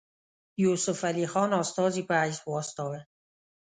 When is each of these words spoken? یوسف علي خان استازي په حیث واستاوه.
یوسف 0.63 0.99
علي 1.09 1.25
خان 1.31 1.49
استازي 1.63 2.01
په 2.09 2.13
حیث 2.21 2.39
واستاوه. 2.45 2.99